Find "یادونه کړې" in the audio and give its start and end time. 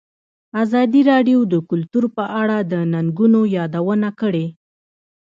3.57-4.45